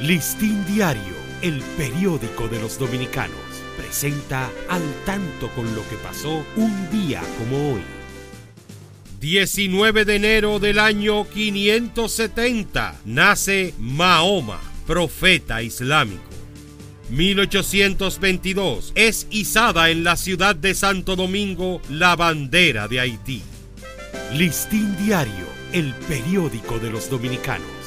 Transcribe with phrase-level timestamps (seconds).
[0.00, 3.40] Listín Diario, el periódico de los dominicanos,
[3.78, 7.80] presenta al tanto con lo que pasó un día como hoy.
[9.20, 16.22] 19 de enero del año 570 nace Mahoma, profeta islámico.
[17.08, 23.42] 1822 es izada en la ciudad de Santo Domingo la bandera de Haití.
[24.34, 27.86] Listín Diario, el periódico de los dominicanos